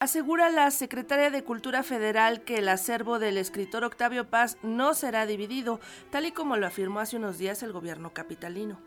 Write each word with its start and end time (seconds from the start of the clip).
Asegura 0.00 0.48
la 0.48 0.70
secretaria 0.70 1.28
de 1.28 1.44
Cultura 1.44 1.82
Federal 1.82 2.42
que 2.42 2.56
el 2.56 2.70
acervo 2.70 3.18
del 3.18 3.36
escritor 3.36 3.84
Octavio 3.84 4.30
Paz 4.30 4.56
no 4.62 4.94
será 4.94 5.26
dividido, 5.26 5.78
tal 6.10 6.24
y 6.24 6.32
como 6.32 6.56
lo 6.56 6.66
afirmó 6.66 7.00
hace 7.00 7.18
unos 7.18 7.36
días 7.36 7.62
el 7.62 7.72
gobierno 7.72 8.14
capitalino. 8.14 8.80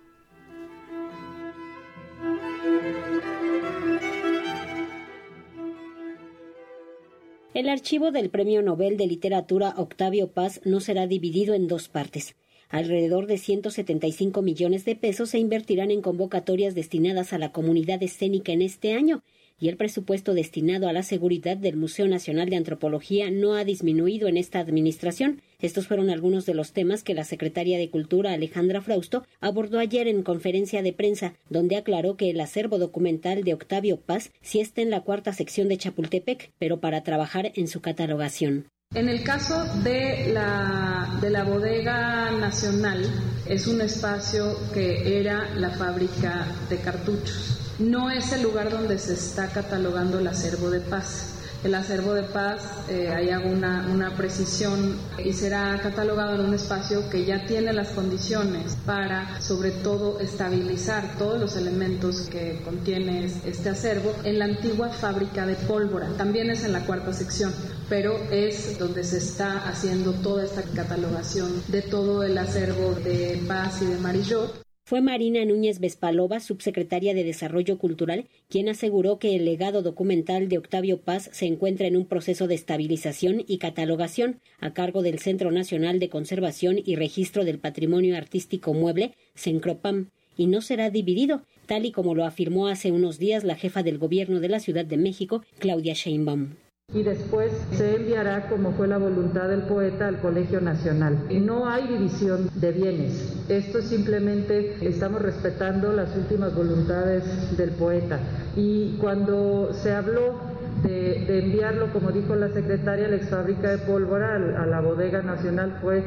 El 7.54 7.70
archivo 7.70 8.10
del 8.10 8.32
Premio 8.32 8.64
Nobel 8.64 8.98
de 8.98 9.06
Literatura 9.06 9.76
Octavio 9.78 10.32
Paz 10.32 10.62
no 10.66 10.80
será 10.80 11.06
dividido 11.06 11.54
en 11.54 11.68
dos 11.68 11.90
partes. 11.90 12.36
Alrededor 12.70 13.28
de 13.28 13.38
175 13.38 14.42
millones 14.42 14.84
de 14.84 14.96
pesos 14.96 15.30
se 15.30 15.38
invertirán 15.38 15.92
en 15.92 16.02
convocatorias 16.02 16.74
destinadas 16.74 17.34
a 17.34 17.38
la 17.38 17.52
comunidad 17.52 18.02
escénica 18.02 18.52
en 18.52 18.64
este 18.64 18.94
año 18.94 19.22
y 19.60 19.70
el 19.70 19.78
presupuesto 19.78 20.34
destinado 20.34 20.88
a 20.88 20.94
la 20.94 21.04
seguridad 21.04 21.58
del 21.58 21.78
Museo 21.78 22.08
Nacional 22.08 22.50
de 22.50 22.58
Antropología 22.58 23.32
no 23.32 23.54
ha 23.54 23.64
disminuido 23.64 24.28
en 24.28 24.38
esta 24.38 24.60
administración. 24.60 25.42
Estos 25.60 25.88
fueron 25.88 26.10
algunos 26.10 26.46
de 26.46 26.54
los 26.54 26.74
temas 26.74 27.04
que 27.04 27.14
la 27.14 27.24
secretaria 27.24 27.78
de 27.78 27.90
Cultura 27.90 28.34
Alejandra 28.34 28.82
Frausto 28.82 29.26
abordó 29.40 29.80
ayer 29.80 30.08
en 30.08 30.24
conferencia 30.24 30.82
de 30.82 30.94
prensa, 30.94 31.34
donde 31.50 31.78
aclaró 31.78 32.18
que 32.18 32.30
el 32.30 32.40
acervo 32.42 32.78
documental 32.78 33.44
de 33.44 33.54
Octavio 33.54 33.98
Paz 33.98 34.32
sí 34.42 34.60
está 34.60 34.82
en 34.82 34.90
la 34.90 35.02
cuarta 35.02 35.34
sección 35.34 35.70
de 35.70 35.78
Chapultepec, 35.78 36.52
pero 36.60 36.80
para 36.80 37.04
trabajar 37.04 37.52
en 37.56 37.68
su 37.68 37.82
catalogación. 37.82 38.68
En 38.94 39.10
el 39.10 39.24
caso 39.24 39.64
de 39.84 40.32
la, 40.34 41.18
de 41.20 41.30
la 41.32 41.44
bodega 41.44 42.32
nacional, 42.32 43.04
es 43.50 43.66
un 43.66 43.82
espacio 43.82 44.56
que 44.74 45.20
era 45.20 45.56
la 45.56 45.72
fábrica 45.72 46.46
de 46.70 46.78
cartuchos 46.78 47.63
no 47.80 48.12
es 48.12 48.32
el 48.34 48.44
lugar 48.44 48.70
donde 48.70 49.00
se 49.00 49.14
está 49.14 49.48
catalogando 49.48 50.20
el 50.20 50.28
acervo 50.28 50.70
de 50.70 50.80
paz. 50.80 51.30
El 51.64 51.76
acervo 51.76 52.14
de 52.14 52.24
paz, 52.24 52.62
eh, 52.90 53.08
ahí 53.08 53.30
hago 53.30 53.50
una, 53.50 53.88
una 53.90 54.18
precisión, 54.18 54.98
y 55.24 55.32
será 55.32 55.80
catalogado 55.82 56.36
en 56.36 56.42
un 56.42 56.54
espacio 56.54 57.10
que 57.10 57.24
ya 57.24 57.46
tiene 57.46 57.72
las 57.72 57.92
condiciones 57.92 58.76
para, 58.86 59.40
sobre 59.40 59.72
todo, 59.72 60.20
estabilizar 60.20 61.18
todos 61.18 61.40
los 61.40 61.56
elementos 61.56 62.28
que 62.30 62.62
contiene 62.66 63.32
este 63.46 63.70
acervo 63.70 64.14
en 64.26 64.40
la 64.40 64.46
antigua 64.46 64.90
fábrica 64.90 65.46
de 65.46 65.56
pólvora. 65.56 66.10
También 66.18 66.50
es 66.50 66.66
en 66.66 66.74
la 66.74 66.86
cuarta 66.86 67.14
sección, 67.14 67.54
pero 67.88 68.18
es 68.30 68.78
donde 68.78 69.06
se 69.06 69.20
está 69.20 69.66
haciendo 69.66 70.12
toda 70.12 70.44
esta 70.44 70.64
catalogación 70.64 71.64
de 71.70 71.82
todo 71.82 72.24
el 72.24 72.38
acervo 72.38 72.94
de 72.96 73.42
paz 73.48 73.82
y 73.82 73.86
de 73.86 73.98
Marillot 74.00 74.63
fue 74.86 75.00
Marina 75.00 75.46
Núñez 75.46 75.80
Vespalova, 75.80 76.42
subsecretaria 76.42 77.14
de 77.14 77.24
Desarrollo 77.24 77.78
Cultural, 77.78 78.28
quien 78.50 78.68
aseguró 78.68 79.18
que 79.18 79.36
el 79.36 79.46
legado 79.46 79.82
documental 79.82 80.50
de 80.50 80.58
Octavio 80.58 81.00
Paz 81.00 81.30
se 81.32 81.46
encuentra 81.46 81.88
en 81.88 81.96
un 81.96 82.06
proceso 82.06 82.48
de 82.48 82.56
estabilización 82.56 83.44
y 83.48 83.60
catalogación 83.60 84.42
a 84.60 84.74
cargo 84.74 85.02
del 85.02 85.20
Centro 85.20 85.52
Nacional 85.52 86.00
de 86.00 86.10
Conservación 86.10 86.80
y 86.84 86.98
Registro 86.98 87.46
del 87.46 87.60
Patrimonio 87.60 88.18
Artístico 88.18 88.74
Mueble, 88.74 89.14
CENCROPAM, 89.36 90.10
y 90.36 90.48
no 90.48 90.62
será 90.62 90.90
dividido, 90.90 91.44
tal 91.66 91.86
y 91.86 91.92
como 91.92 92.14
lo 92.14 92.26
afirmó 92.26 92.68
hace 92.68 92.92
unos 92.92 93.20
días 93.20 93.46
la 93.46 93.56
jefa 93.56 93.84
del 93.84 93.98
gobierno 93.98 94.42
de 94.42 94.50
la 94.50 94.60
Ciudad 94.60 94.84
de 94.84 94.98
México, 94.98 95.44
Claudia 95.60 95.94
Sheinbaum 95.94 96.56
y 96.94 97.02
después 97.02 97.52
se 97.72 97.96
enviará, 97.96 98.48
como 98.50 98.74
fue 98.74 98.88
la 98.88 98.98
voluntad 98.98 99.48
del 99.50 99.64
poeta, 99.64 100.08
al 100.08 100.20
Colegio 100.20 100.62
Nacional. 100.62 101.26
No 101.32 101.68
hay 101.68 101.88
división 101.88 102.50
de 102.54 102.72
bienes. 102.72 103.34
Esto 103.50 103.82
simplemente 103.82 104.78
estamos 104.88 105.22
respetando 105.22 105.92
las 105.92 106.16
últimas 106.16 106.54
voluntades 106.56 107.24
del 107.58 107.72
poeta. 107.72 108.20
Y 108.56 108.98
cuando 108.98 109.74
se 109.74 109.92
habló 109.92 110.36
de, 110.84 111.40
enviarlo, 111.40 111.92
como 111.92 112.12
dijo 112.12 112.36
la 112.36 112.50
secretaria, 112.50 113.06
a 113.06 113.10
la 113.10 113.16
ex 113.16 113.30
fábrica 113.30 113.72
de 113.72 113.80
pólvora, 113.80 114.36
a 114.36 114.66
la 114.66 114.82
bodega 114.82 115.24
nacional, 115.24 115.80
fue 115.82 116.04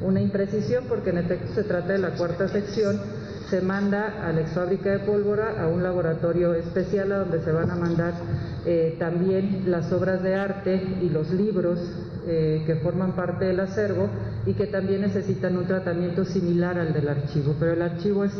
una 0.00 0.20
imprecisión 0.20 0.84
porque 0.88 1.10
en 1.10 1.18
efecto 1.18 1.52
se 1.54 1.64
trata 1.64 1.94
de 1.94 1.98
la 1.98 2.10
cuarta 2.10 2.46
sección 2.46 3.00
se 3.50 3.60
manda 3.60 4.26
a 4.26 4.32
la 4.32 4.42
ex 4.42 4.52
fábrica 4.52 4.90
de 4.90 4.98
pólvora 5.00 5.62
a 5.62 5.68
un 5.68 5.82
laboratorio 5.82 6.54
especial 6.54 7.12
a 7.12 7.18
donde 7.18 7.40
se 7.42 7.52
van 7.52 7.70
a 7.70 7.76
mandar 7.76 8.14
eh, 8.66 8.96
también 8.98 9.64
las 9.66 9.92
obras 9.92 10.22
de 10.22 10.34
arte 10.34 10.82
y 11.00 11.08
los 11.08 11.30
libros 11.30 11.78
eh, 12.26 12.62
que 12.66 12.76
forman 12.76 13.12
parte 13.12 13.46
del 13.46 13.60
acervo 13.60 14.08
y 14.44 14.52
que 14.52 14.66
también 14.66 15.00
necesitan 15.00 15.56
un 15.56 15.66
tratamiento 15.66 16.24
similar 16.24 16.78
al 16.78 16.92
del 16.92 17.08
archivo. 17.08 17.54
Pero 17.58 17.72
el 17.72 17.82
archivo 17.82 18.24
es, 18.24 18.32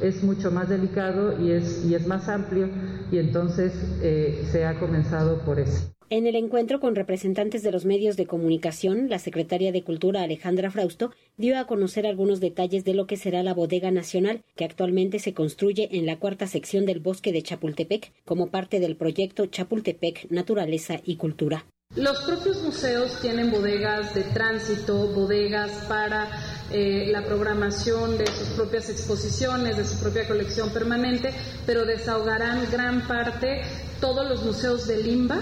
es 0.00 0.22
mucho 0.22 0.50
más 0.50 0.68
delicado 0.68 1.40
y 1.40 1.50
es, 1.50 1.84
y 1.84 1.94
es 1.94 2.06
más 2.06 2.28
amplio 2.28 2.68
y 3.10 3.18
entonces 3.18 3.72
eh, 4.00 4.46
se 4.52 4.64
ha 4.64 4.78
comenzado 4.78 5.38
por 5.40 5.58
eso. 5.58 5.91
En 6.14 6.26
el 6.26 6.36
encuentro 6.36 6.78
con 6.78 6.94
representantes 6.94 7.62
de 7.62 7.72
los 7.72 7.86
medios 7.86 8.18
de 8.18 8.26
comunicación, 8.26 9.08
la 9.08 9.18
secretaria 9.18 9.72
de 9.72 9.82
Cultura 9.82 10.22
Alejandra 10.22 10.70
Frausto 10.70 11.10
dio 11.38 11.58
a 11.58 11.66
conocer 11.66 12.06
algunos 12.06 12.38
detalles 12.38 12.84
de 12.84 12.92
lo 12.92 13.06
que 13.06 13.16
será 13.16 13.42
la 13.42 13.54
bodega 13.54 13.90
nacional, 13.90 14.42
que 14.54 14.66
actualmente 14.66 15.20
se 15.20 15.32
construye 15.32 15.88
en 15.92 16.04
la 16.04 16.18
cuarta 16.18 16.46
sección 16.46 16.84
del 16.84 17.00
bosque 17.00 17.32
de 17.32 17.42
Chapultepec 17.42 18.12
como 18.26 18.48
parte 18.48 18.78
del 18.78 18.94
proyecto 18.94 19.46
Chapultepec 19.46 20.30
Naturaleza 20.30 21.00
y 21.02 21.16
Cultura. 21.16 21.64
Los 21.96 22.20
propios 22.24 22.62
museos 22.62 23.18
tienen 23.22 23.50
bodegas 23.50 24.14
de 24.14 24.24
tránsito, 24.24 25.14
bodegas 25.14 25.70
para 25.88 26.28
eh, 26.70 27.06
la 27.10 27.24
programación 27.24 28.18
de 28.18 28.26
sus 28.26 28.48
propias 28.48 28.90
exposiciones, 28.90 29.78
de 29.78 29.86
su 29.86 29.98
propia 29.98 30.28
colección 30.28 30.68
permanente, 30.74 31.32
pero 31.64 31.86
desahogarán 31.86 32.70
gran 32.70 33.08
parte 33.08 33.62
todos 33.98 34.28
los 34.28 34.44
museos 34.44 34.86
de 34.86 35.02
Limba 35.02 35.40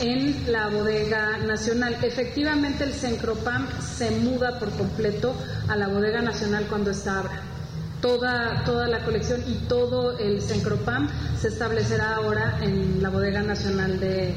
en 0.00 0.52
la 0.52 0.68
bodega 0.68 1.38
nacional. 1.38 1.96
Efectivamente, 2.02 2.84
el 2.84 2.92
Sencropam 2.92 3.68
se 3.80 4.10
muda 4.10 4.58
por 4.58 4.70
completo 4.70 5.34
a 5.68 5.76
la 5.76 5.88
bodega 5.88 6.22
nacional 6.22 6.66
cuando 6.68 6.90
está 6.90 7.20
abra. 7.20 7.42
Toda, 8.00 8.62
toda 8.64 8.88
la 8.88 9.04
colección 9.04 9.42
y 9.48 9.54
todo 9.68 10.18
el 10.18 10.40
Sencropam 10.40 11.08
se 11.40 11.48
establecerá 11.48 12.16
ahora 12.16 12.58
en 12.62 13.02
la 13.02 13.08
bodega 13.08 13.42
nacional 13.42 13.98
de, 13.98 14.34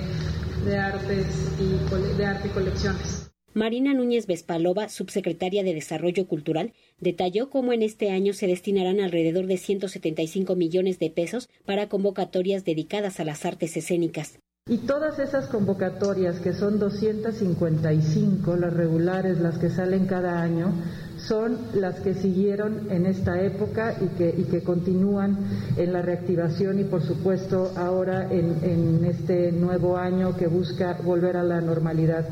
de 0.65 0.77
artes 0.77 1.27
y 1.59 2.17
de 2.17 2.25
arte 2.25 2.47
y 2.47 2.51
colecciones. 2.51 3.29
Marina 3.53 3.93
Núñez 3.93 4.27
Vespalova, 4.27 4.89
subsecretaria 4.89 5.63
de 5.63 5.73
Desarrollo 5.73 6.27
Cultural, 6.27 6.71
detalló 6.99 7.49
cómo 7.49 7.73
en 7.73 7.81
este 7.81 8.11
año 8.11 8.33
se 8.33 8.47
destinarán 8.47 8.99
alrededor 8.99 9.47
de 9.47 9.57
175 9.57 10.55
millones 10.55 10.99
de 10.99 11.09
pesos 11.09 11.49
para 11.65 11.89
convocatorias 11.89 12.63
dedicadas 12.63 13.19
a 13.19 13.25
las 13.25 13.45
artes 13.45 13.75
escénicas. 13.75 14.39
Y 14.69 14.77
todas 14.77 15.17
esas 15.17 15.47
convocatorias, 15.47 16.39
que 16.39 16.53
son 16.53 16.77
255, 16.77 18.55
las 18.55 18.71
regulares, 18.71 19.39
las 19.39 19.57
que 19.57 19.71
salen 19.71 20.05
cada 20.05 20.43
año, 20.43 20.71
son 21.17 21.57
las 21.73 21.99
que 22.01 22.13
siguieron 22.13 22.91
en 22.91 23.07
esta 23.07 23.41
época 23.41 23.95
y 23.99 24.09
que, 24.09 24.29
y 24.29 24.43
que 24.43 24.61
continúan 24.61 25.37
en 25.75 25.91
la 25.91 26.03
reactivación 26.03 26.79
y 26.79 26.83
por 26.83 27.01
supuesto 27.01 27.71
ahora 27.75 28.31
en, 28.31 28.57
en 28.63 29.05
este 29.05 29.51
nuevo 29.51 29.97
año 29.97 30.37
que 30.37 30.45
busca 30.45 30.99
volver 31.03 31.37
a 31.37 31.43
la 31.43 31.61
normalidad. 31.61 32.27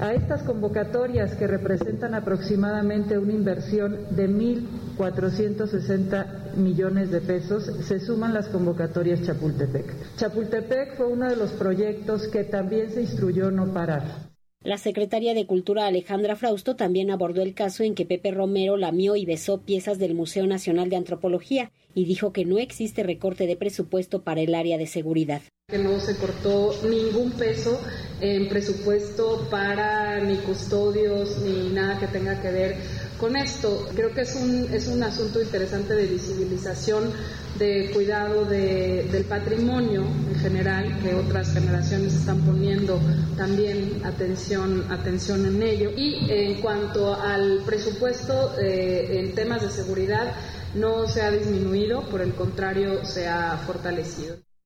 A 0.00 0.14
estas 0.14 0.44
convocatorias 0.44 1.34
que 1.34 1.48
representan 1.48 2.14
aproximadamente 2.14 3.18
una 3.18 3.32
inversión 3.32 4.14
de 4.14 4.28
1.460 4.28 6.54
millones 6.54 7.10
de 7.10 7.20
pesos 7.20 7.64
se 7.64 7.98
suman 7.98 8.32
las 8.32 8.46
convocatorias 8.46 9.22
Chapultepec. 9.22 10.16
Chapultepec 10.16 10.96
fue 10.96 11.08
uno 11.08 11.28
de 11.28 11.34
los 11.34 11.50
proyectos 11.50 12.28
que 12.28 12.44
también 12.44 12.92
se 12.92 13.02
instruyó 13.02 13.50
no 13.50 13.74
parar. 13.74 14.28
La 14.62 14.78
secretaria 14.78 15.34
de 15.34 15.46
Cultura 15.46 15.86
Alejandra 15.86 16.36
Frausto 16.36 16.76
también 16.76 17.10
abordó 17.10 17.42
el 17.42 17.54
caso 17.54 17.82
en 17.82 17.96
que 17.96 18.06
Pepe 18.06 18.30
Romero 18.30 18.76
lamió 18.76 19.16
y 19.16 19.26
besó 19.26 19.62
piezas 19.62 19.98
del 19.98 20.14
Museo 20.14 20.46
Nacional 20.46 20.90
de 20.90 20.96
Antropología 20.96 21.72
y 21.92 22.04
dijo 22.04 22.32
que 22.32 22.44
no 22.44 22.58
existe 22.58 23.02
recorte 23.02 23.48
de 23.48 23.56
presupuesto 23.56 24.22
para 24.22 24.42
el 24.42 24.54
área 24.54 24.78
de 24.78 24.86
seguridad. 24.86 25.42
Que 25.70 25.76
no 25.76 26.00
se 26.00 26.16
cortó 26.16 26.74
ningún 26.88 27.32
peso 27.32 27.78
en 28.22 28.48
presupuesto 28.48 29.46
para 29.50 30.18
ni 30.18 30.36
custodios 30.38 31.36
ni 31.42 31.68
nada 31.68 32.00
que 32.00 32.06
tenga 32.06 32.40
que 32.40 32.50
ver 32.50 32.76
con 33.20 33.36
esto. 33.36 33.86
Creo 33.94 34.14
que 34.14 34.22
es 34.22 34.34
un, 34.34 34.72
es 34.72 34.86
un 34.86 35.02
asunto 35.02 35.42
interesante 35.42 35.92
de 35.92 36.06
visibilización, 36.06 37.12
de 37.58 37.90
cuidado 37.92 38.46
del 38.46 39.26
patrimonio 39.28 40.04
en 40.30 40.40
general, 40.40 41.00
que 41.02 41.14
otras 41.14 41.52
generaciones 41.52 42.14
están 42.14 42.40
poniendo 42.46 42.98
también 43.36 44.00
atención, 44.06 44.90
atención 44.90 45.44
en 45.44 45.62
ello. 45.62 45.90
Y 45.94 46.30
en 46.30 46.62
cuanto 46.62 47.14
al 47.14 47.60
presupuesto 47.66 48.58
eh, 48.58 49.20
en 49.20 49.34
temas 49.34 49.60
de 49.60 49.68
seguridad, 49.68 50.32
no 50.74 51.06
se 51.06 51.20
ha 51.20 51.30
disminuido, 51.30 52.08
por 52.08 52.22
el 52.22 52.32
contrario, 52.32 53.04
se 53.04 53.28
ha 53.28 53.54
fortalecido. 53.66 54.47